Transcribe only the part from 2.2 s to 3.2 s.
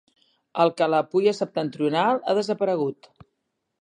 ha desaparegut.